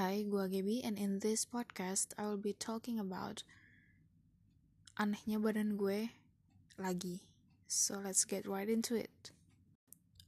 [0.00, 3.44] Hai, gua Gaby and in this podcast I will be talking about
[4.96, 6.08] anehnya badan gue
[6.80, 7.20] lagi.
[7.68, 9.28] So let's get right into it.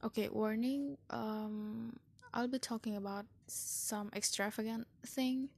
[0.05, 1.97] Okay, warning, um
[2.37, 5.49] I'll be talking about some extravagant thing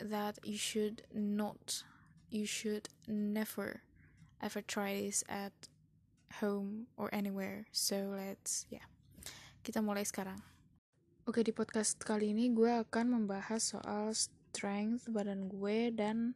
[0.00, 1.84] that you should not
[2.32, 3.84] you should never
[4.40, 5.68] ever try this at
[6.40, 7.68] home or anywhere.
[7.76, 8.88] So let's yeah.
[9.60, 10.40] Kita mulai sekarang.
[11.28, 16.32] Oke, di podcast kali ini gue akan membahas soal strength badan gue dan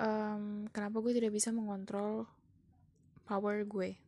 [0.00, 2.24] um, kenapa gue tidak bisa mengontrol
[3.28, 4.00] power gue.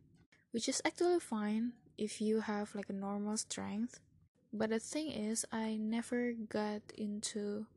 [0.57, 4.01] Which is actually fine if you have like a normal strength.
[4.49, 7.69] But the thing is, I never got into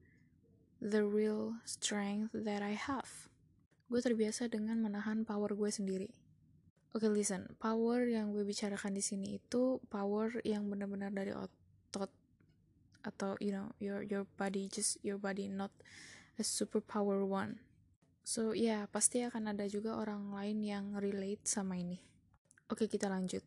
[0.81, 3.29] the real strength that I have.
[3.93, 6.09] Gue terbiasa dengan menahan power gue sendiri.
[6.97, 7.53] Oke, okay, listen.
[7.61, 11.61] Power yang gue bicarakan di sini itu power yang benar-benar dari otot
[11.95, 12.11] otot
[13.05, 15.71] atau you know your your body just your body not
[16.41, 17.61] a superpower one.
[18.25, 22.01] So ya yeah, pasti akan ada juga orang lain yang relate sama ini.
[22.73, 23.45] Oke kita lanjut.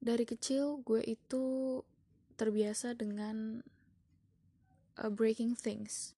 [0.00, 1.78] Dari kecil gue itu
[2.40, 3.60] terbiasa dengan
[4.96, 6.16] uh, breaking things.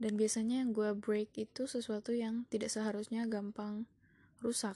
[0.00, 3.86] Dan biasanya yang gue break itu sesuatu yang tidak seharusnya gampang
[4.42, 4.74] rusak.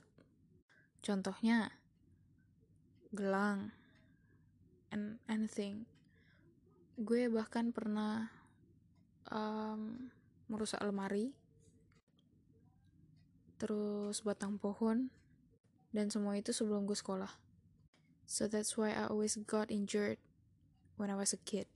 [1.03, 1.75] Contohnya
[3.11, 3.73] gelang
[4.93, 5.89] and anything
[6.99, 8.27] gue bahkan pernah
[9.31, 10.11] um,
[10.51, 11.31] merusak lemari
[13.59, 15.07] terus batang pohon
[15.95, 17.31] dan semua itu sebelum gue sekolah.
[18.27, 20.19] So that's why I always got injured
[20.99, 21.71] when I was a kid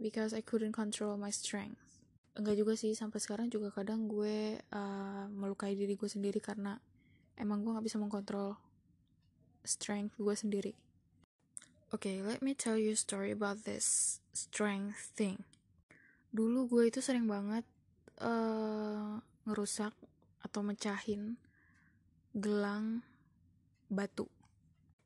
[0.00, 2.00] because I couldn't control my strength.
[2.34, 6.80] Enggak juga sih sampai sekarang juga kadang gue uh, melukai diri gue sendiri karena
[7.36, 8.56] emang gue nggak bisa mengkontrol
[9.60, 10.72] strength gue sendiri
[11.92, 15.44] Okay, let me tell you a story about this strength thing.
[16.32, 17.62] Dulu gue itu sering banget
[18.24, 19.92] uh, ngerusak
[20.40, 21.36] atau mecahin
[22.34, 23.04] gelang
[23.92, 24.26] batu.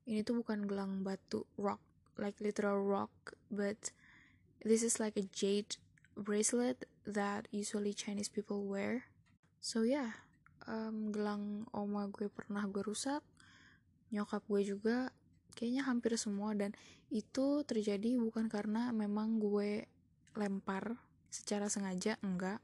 [0.09, 1.83] Ini tuh bukan gelang batu rock,
[2.17, 3.13] like literal rock,
[3.53, 3.93] but
[4.65, 5.77] this is like a jade
[6.17, 9.13] bracelet that usually Chinese people wear.
[9.61, 10.25] So yeah,
[10.65, 13.21] um, gelang oma gue pernah gue rusak,
[14.09, 15.13] nyokap gue juga
[15.59, 16.71] kayaknya hampir semua dan
[17.11, 19.91] itu terjadi bukan karena memang gue
[20.39, 20.95] lempar
[21.35, 22.63] secara sengaja enggak.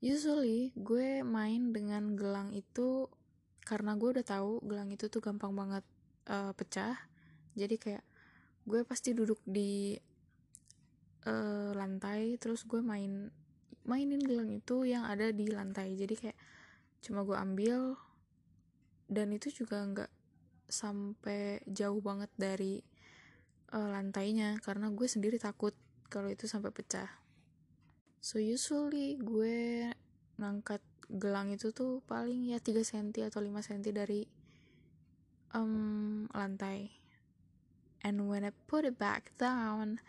[0.00, 3.12] Usually gue main dengan gelang itu
[3.68, 5.84] karena gue udah tahu gelang itu tuh gampang banget
[6.32, 6.96] uh, pecah.
[7.52, 8.04] Jadi kayak
[8.64, 10.00] gue pasti duduk di
[11.28, 13.28] uh, lantai terus gue main
[13.84, 15.92] mainin gelang itu yang ada di lantai.
[15.92, 16.38] Jadi kayak
[17.04, 18.00] cuma gue ambil
[19.12, 20.19] dan itu juga nggak
[20.70, 22.80] sampai jauh banget dari
[23.74, 25.74] uh, lantainya karena gue sendiri takut
[26.06, 27.10] kalau itu sampai pecah.
[28.22, 29.90] So usually gue
[30.38, 34.24] ngangkat gelang itu tuh paling ya 3 cm atau 5 cm dari
[35.52, 36.94] um, lantai.
[38.00, 40.00] And when I put it back down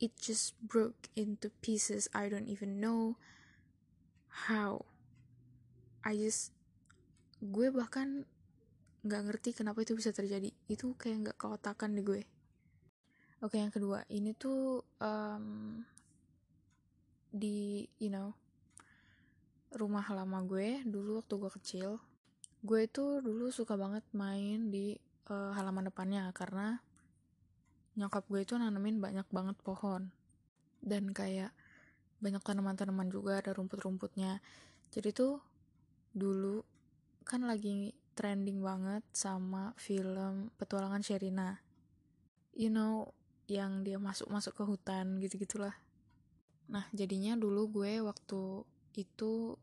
[0.00, 2.08] it just broke into pieces.
[2.16, 3.20] I don't even know
[4.48, 4.88] how.
[6.02, 6.56] I just
[7.40, 8.28] gue bahkan
[9.00, 10.52] nggak ngerti kenapa itu bisa terjadi.
[10.68, 12.22] Itu kayak nggak keotakan di gue.
[13.40, 14.04] Oke yang kedua.
[14.12, 15.80] Ini tuh um,
[17.32, 18.36] di you know
[19.72, 20.84] rumah lama gue.
[20.84, 21.90] Dulu waktu gue kecil.
[22.60, 24.92] Gue itu dulu suka banget main di
[25.32, 26.76] uh, halaman depannya karena
[27.96, 30.12] nyokap gue itu nanemin banyak banget pohon.
[30.84, 31.56] Dan kayak
[32.20, 34.44] banyak tanaman-tanaman juga ada rumput-rumputnya.
[34.92, 35.40] Jadi tuh
[36.12, 36.60] dulu
[37.24, 41.60] kan lagi trending banget sama film petualangan Sherina.
[42.52, 43.14] You know
[43.50, 45.74] yang dia masuk-masuk ke hutan gitu-gitulah.
[46.70, 48.62] Nah jadinya dulu gue waktu
[48.94, 49.56] itu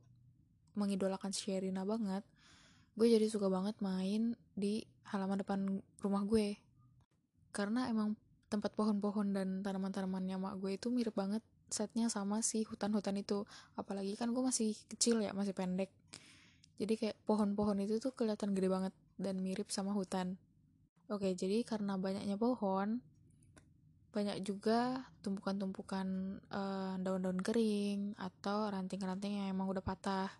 [0.73, 2.25] mengidolakan Sherina banget
[2.97, 4.81] gue jadi suka banget main di
[5.13, 5.59] halaman depan
[6.01, 6.57] rumah gue.
[7.53, 8.18] Karena emang
[8.50, 13.45] tempat pohon-pohon dan tanaman-tanamannya mak gue itu mirip banget setnya sama si hutan-hutan itu.
[13.77, 15.94] Apalagi kan gue masih kecil ya masih pendek
[16.77, 20.38] jadi kayak pohon-pohon itu tuh kelihatan gede banget dan mirip sama hutan.
[21.09, 23.01] Oke jadi karena banyaknya pohon
[24.18, 26.07] banyak juga tumpukan-tumpukan
[26.50, 30.33] uh, daun-daun kering atau ranting-ranting yang emang udah patah.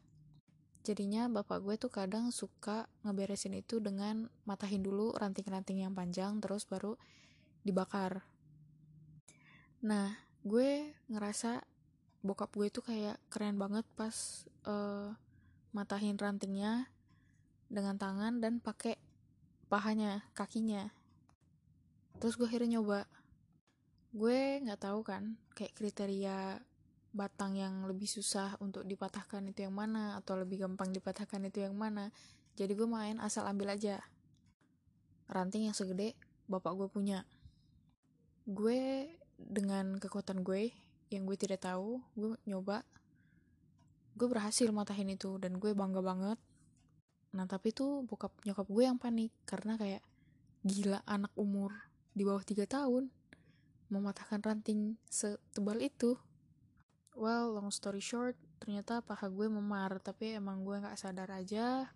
[0.81, 6.66] Jadinya bapak gue tuh kadang suka ngeberesin itu dengan matahin dulu ranting-ranting yang panjang terus
[6.66, 6.98] baru
[7.62, 8.24] dibakar.
[9.84, 11.62] Nah gue ngerasa
[12.24, 14.16] bokap gue tuh kayak keren banget pas
[14.66, 15.13] uh,
[15.75, 16.92] matahin rantingnya
[17.68, 18.96] dengan tangan dan pakai
[19.68, 20.92] pahanya, kakinya.
[22.18, 23.06] Terus gue akhirnya nyoba.
[24.18, 26.64] gue nggak tahu kan kayak kriteria
[27.18, 31.75] batang yang lebih susah untuk dipatahkan itu yang mana atau lebih gampang dipatahkan itu yang
[31.75, 32.10] mana
[32.58, 34.02] jadi gue main asal ambil aja
[35.30, 36.13] ranting yang segede
[36.50, 37.28] bapak gue punya
[38.48, 40.72] gue dengan kekuatan gue
[41.12, 42.86] yang gue tidak tahu gue nyoba
[44.18, 46.42] gue berhasil matahin itu dan gue bangga banget.
[47.38, 50.02] Nah tapi tuh bokap nyokap gue yang panik karena kayak
[50.66, 51.69] gila anak umur
[52.18, 53.14] di bawah tiga tahun
[53.94, 56.18] mematahkan ranting setebal itu.
[57.14, 61.94] Well long story short ternyata paha gue memar tapi emang gue nggak sadar aja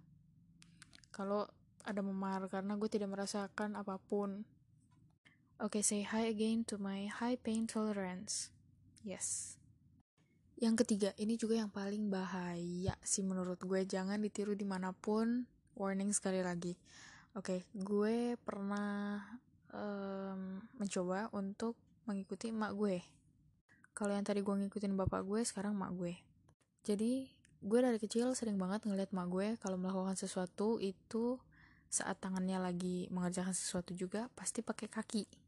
[1.09, 1.49] kalau
[1.81, 4.45] ada memar karena gue tidak merasakan apa pun.
[5.61, 8.53] Oke okay, say hi again to my high pain tolerance.
[9.01, 9.60] Yes
[10.61, 13.81] yang ketiga ini juga yang paling bahaya sih menurut gue.
[13.81, 15.49] Jangan ditiru di mana pun.
[15.73, 16.77] Warning sekali lagi.
[17.33, 19.17] Oke okay, gue pernah
[19.73, 21.73] um, mencoba untuk
[22.05, 23.01] mengikuti emak gue.
[23.97, 26.13] Kalau yang tadi gue ngikutin bapak gue sekarang emak gue.
[26.85, 27.25] Jadi
[27.65, 31.41] gue dari kecil sering banget ngeliat emak gue kalau melakukan sesuatu itu
[31.89, 35.40] saat tangannya lagi mengerjakan sesuatu juga pasti pakai kaki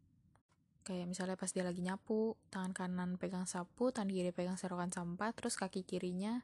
[0.84, 5.32] kayak misalnya pas dia lagi nyapu tangan kanan pegang sapu tangan kiri pegang serokan sampah
[5.32, 6.44] terus kaki kirinya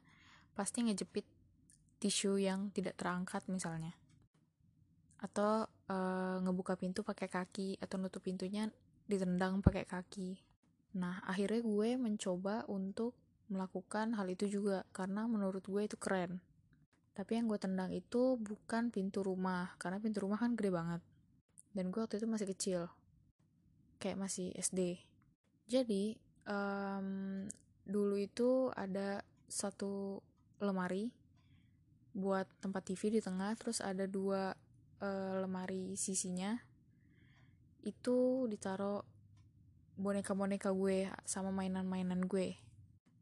[0.56, 1.28] pasti ngejepit
[2.00, 3.92] tisu yang tidak terangkat misalnya.
[5.20, 5.96] Atau e,
[6.40, 8.72] ngebuka pintu pakai kaki atau nutup pintunya
[9.04, 10.40] ditendang pakai kaki.
[10.96, 13.12] Nah akhirnya gue mencoba untuk
[13.52, 16.40] melakukan hal itu juga karena menurut gue itu keren.
[17.12, 21.00] Tapi yang gue tendang itu bukan pintu rumah karena pintu rumah kan gede banget.
[21.76, 22.80] Dan gue waktu itu masih kecil
[24.00, 25.10] kayak masih SD
[25.70, 26.18] jadi
[26.50, 27.46] um,
[27.86, 30.18] dulu itu ada satu
[30.58, 31.14] lemari
[32.10, 34.50] buat tempat TV di tengah terus ada dua
[34.98, 36.58] uh, lemari sisinya.
[37.86, 39.06] Itu ditaruh
[39.94, 42.58] boneka-boneka gue sama mainan-mainan gue.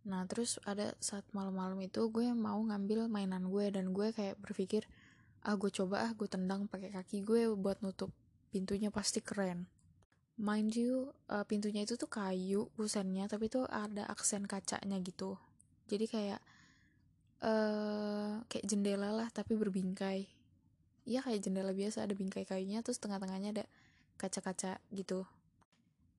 [0.08, 4.88] Nah terus ada saat malam-malam itu gue mau ngambil mainan gue dan gue kayak berpikir
[5.44, 8.10] ah gue coba ah gue tendang pakai kaki gue buat nutup
[8.50, 9.70] pintunya pasti keren
[10.38, 15.34] mind you uh, pintunya itu tuh kayu kusennya tapi tuh ada aksen kacanya gitu.
[15.90, 16.40] Jadi kayak
[17.42, 20.30] uh, kayak jendela lah tapi berbingkai.
[21.08, 23.64] Ya kayak jendela biasa ada bingkai kayunya terus tengah-tengahnya ada
[24.14, 25.26] kaca-kaca gitu.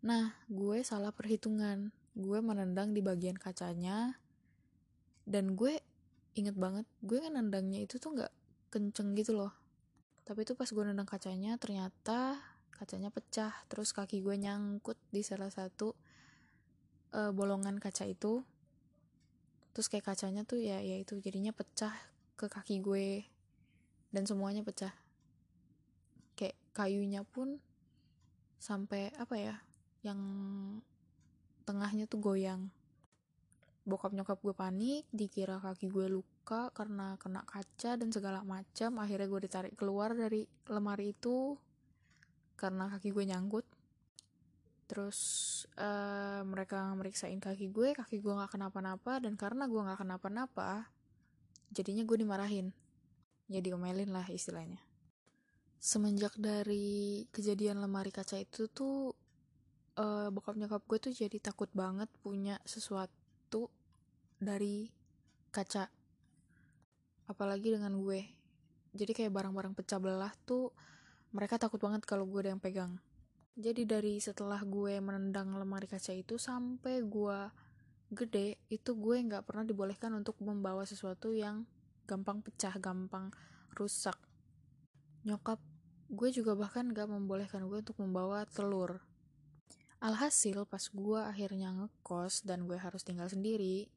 [0.04, 1.96] Nah gue salah perhitungan.
[2.12, 4.20] Gue menendang di bagian kacanya
[5.24, 5.80] dan gue
[6.36, 8.34] inget banget gue kan nendangnya itu tuh nggak
[8.68, 9.56] kenceng gitu loh.
[10.28, 12.36] Tapi tuh pas gue nendang kacanya ternyata
[12.80, 15.92] kacanya pecah terus kaki gue nyangkut di salah satu
[17.14, 18.42] uh, bolongan kaca itu.
[19.76, 21.94] Terus kayak kacanya tuh ya ya itu jadinya pecah
[22.40, 23.28] ke kaki gue.
[24.10, 24.94] Dan semuanya pecah.
[26.34, 27.62] Kayak kayunya pun
[28.60, 29.56] sampai apa ya
[30.02, 30.20] yang
[31.68, 32.72] tengahnya tuh goyang.
[33.86, 38.98] Bokap nyokap gue panik dikira kaki gue luka karena kena kaca dan segala macam.
[39.02, 41.58] Akhirnya gue ditarik keluar dari lemari itu
[42.60, 43.64] karena kaki gue nyangkut.
[44.92, 45.20] Terus
[45.80, 50.92] uh, mereka meriksain kaki gue kaki gue nggak kenapa-napa dan karena gue nggak kenapa-napa
[51.72, 52.76] jadinya gue dimarahin.
[53.48, 54.84] Ya diomelin lah istilahnya.
[55.80, 59.16] Semenjak dari kejadian lemari kaca itu tuh
[59.96, 63.72] uh, bokap nyokap gue tuh jadi takut banget punya sesuatu
[64.36, 64.92] dari
[65.56, 65.88] kaca.
[67.30, 68.26] Apalagi dengan gue.
[68.90, 70.74] Jadi kayak barang-barang pecah belah tuh
[71.30, 72.98] mereka takut banget kalau gue ada yang pegang.
[73.60, 77.40] Jadi dari setelah gue menendang lemari kaca itu sampai gue
[78.10, 81.68] gede itu gue nggak pernah dibolehkan untuk membawa sesuatu yang
[82.10, 83.30] gampang pecah gampang
[83.78, 84.18] rusak.
[85.28, 85.62] Nyokap
[86.10, 89.06] gue juga bahkan gak membolehkan gue untuk membawa telur.
[90.00, 93.92] Alhasil pas gue akhirnya ngekos dan gue harus tinggal sendiri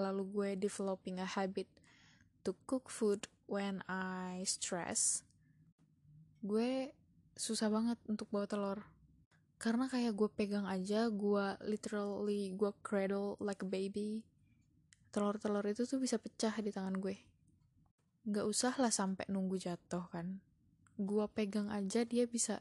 [0.00, 1.68] lalu gue developing a habit
[2.40, 5.25] to cook food when I stress
[6.46, 6.94] gue
[7.34, 8.80] susah banget untuk bawa telur.
[9.58, 14.24] Karena kayak gue pegang aja gue literally gue cradle like a baby
[15.16, 17.16] telur-telur itu tuh bisa pecah di tangan gue.
[18.28, 20.44] Nggak usah lah sampai nunggu jatuh kan.
[21.00, 22.60] Gue pegang aja dia bisa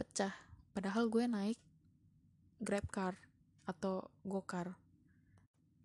[0.00, 0.32] pecah.
[0.72, 1.60] Padahal gue naik
[2.64, 3.20] grab car
[3.68, 4.80] atau go car.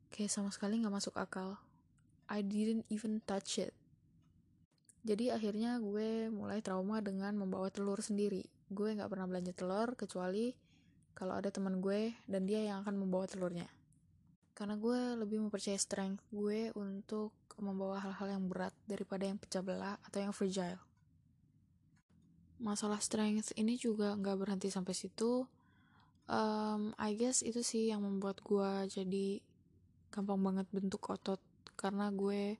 [0.07, 1.59] Kayak sama sekali nggak masuk akal.
[2.31, 3.75] I didn't even touch it
[5.03, 8.47] jadi akhirnya gue mulai trauma dengan membawa telur sendiri.
[8.71, 10.55] Gue nggak pernah belanja telur kecuali
[11.11, 13.67] kalau ada teman gue dan dia yang akan membawa telurnya.
[14.55, 19.99] Karena gue lebih mempercayai strength gue untuk membawa hal-hal yang berat daripada yang pecah belah
[20.07, 20.79] atau yang fragile.
[22.63, 25.43] Masalah strength ini juga nggak berhenti sampai situ.
[26.31, 29.43] Um, I guess itu sih yang membuat gue jadi
[30.15, 31.43] gampang banget bentuk otot.
[31.75, 32.55] Karena gue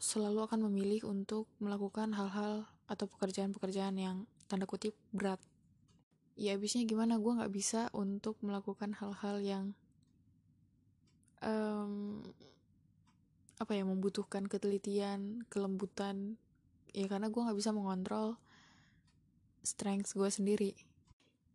[0.00, 5.38] selalu akan memilih untuk melakukan hal-hal atau pekerjaan-pekerjaan yang tanda kutip berat.
[6.40, 7.20] Ya abisnya gimana?
[7.20, 9.64] Gue nggak bisa untuk melakukan hal-hal yang
[11.44, 12.24] um,
[13.60, 16.40] apa ya membutuhkan ketelitian kelembutan.
[16.96, 18.40] Ya karena gue nggak bisa mengontrol
[19.60, 20.72] strength gue sendiri.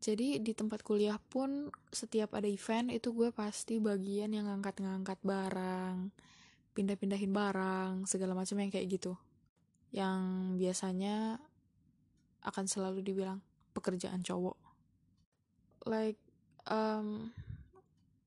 [0.05, 6.13] Jadi di tempat kuliah pun setiap ada event itu gue pasti bagian yang ngangkat-ngangkat barang
[6.75, 9.15] pindah-pindahin barang segala macam yang kayak gitu.
[9.95, 10.19] Yang
[10.59, 11.39] biasanya
[12.43, 13.39] akan selalu dibilang
[13.71, 14.59] pekerjaan cowok.
[15.87, 16.19] Like
[16.67, 17.31] um,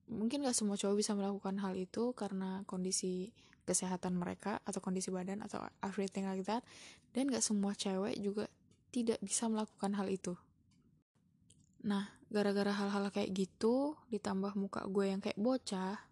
[0.09, 3.29] mungkin gak semua cowok bisa melakukan hal itu karena kondisi
[3.69, 6.65] kesehatan mereka atau kondisi badan atau everything like that.
[7.13, 8.49] Dan gak semua cewek juga
[8.89, 10.33] tidak bisa melakukan hal itu.
[11.85, 16.08] Nah gara-gara hal-hal kayak gitu ditambah muka gue yang kayak bocah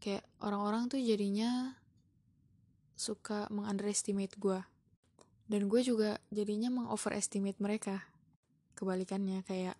[0.00, 1.76] kayak orang-orang tuh jadinya
[2.96, 4.60] suka mengunderestimate gue
[5.46, 8.04] dan gue juga jadinya mengoverestimate mereka
[8.74, 9.76] kebalikannya kayak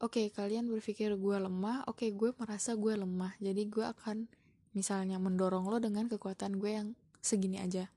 [0.00, 4.28] oke okay, kalian berpikir gue lemah oke okay, gue merasa gue lemah jadi gue akan
[4.72, 6.88] misalnya mendorong lo dengan kekuatan gue yang
[7.20, 7.90] segini aja.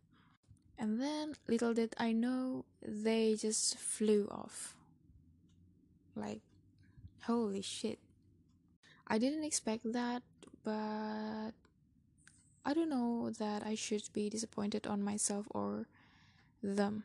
[0.78, 4.74] And then little did I know they just flew off.
[6.18, 6.42] Like
[7.30, 8.02] holy shit.
[9.08, 10.26] I didn't expect that
[10.64, 11.54] but
[12.64, 15.88] I don't know that I should be disappointed on myself or
[16.64, 17.04] them.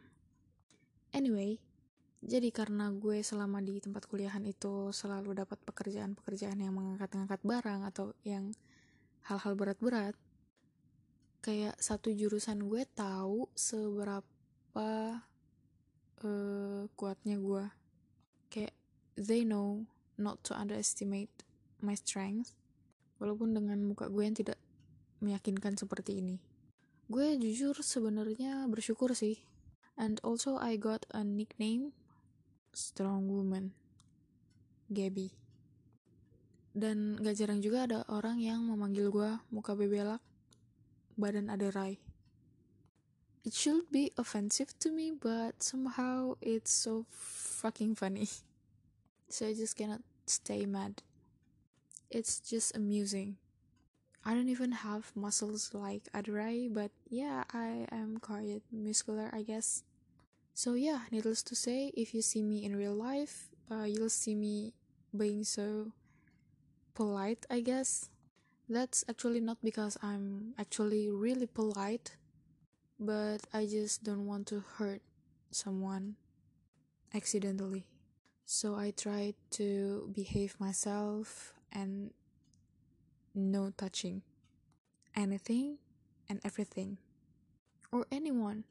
[1.10, 1.58] Anyway
[2.18, 8.10] jadi karena gue selama di tempat kuliahan itu selalu dapat pekerjaan-pekerjaan yang mengangkat-ngangkat barang atau
[8.26, 8.50] yang
[9.30, 10.18] hal-hal berat-berat
[11.38, 15.22] kayak satu jurusan gue tahu seberapa
[16.26, 17.64] uh, kuatnya gue.
[18.50, 18.74] Kayak
[19.14, 19.86] they know
[20.18, 21.30] not to underestimate
[21.78, 22.57] my strength
[23.18, 24.58] walaupun dengan muka gue yang tidak
[25.22, 26.42] meyakinkan seperti ini
[27.10, 29.38] gue jujur sebenarnya bersyukur sih
[29.98, 31.94] and also I got a nickname
[32.72, 33.74] strong woman
[34.88, 35.38] Gabby
[36.78, 40.22] dan gak jarang juga ada orang yang memanggil gue muka bebelak,
[41.18, 41.98] badan ada rai.
[43.42, 47.10] It should be offensive to me, but somehow it's so
[47.58, 48.30] fucking funny.
[49.28, 51.04] So I just cannot stay mad.
[52.10, 53.36] It's just amusing.
[54.24, 59.84] I don't even have muscles like Adorai, but yeah, I am quite muscular, I guess.
[60.54, 64.34] So yeah, needless to say, if you see me in real life, uh, you'll see
[64.34, 64.74] me
[65.16, 65.92] being so
[66.94, 68.10] polite, I guess.
[68.68, 72.16] That's actually not because I'm actually really polite,
[73.00, 75.02] but I just don't want to hurt
[75.50, 76.16] someone
[77.14, 77.86] accidentally.
[78.44, 82.10] So I try to behave myself and
[83.34, 84.22] no touching
[85.14, 85.78] anything
[86.28, 86.98] and everything
[87.92, 88.64] or anyone.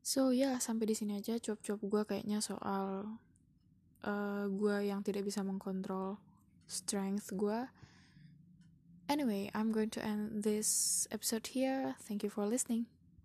[0.00, 3.18] So ya yeah, sampai di sini aja cuap-cuap gue kayaknya soal
[4.04, 6.16] uh, gue yang tidak bisa mengkontrol
[6.64, 7.68] strength gue.
[9.10, 11.98] Anyway, I'm going to end this episode here.
[12.06, 12.86] Thank you for listening.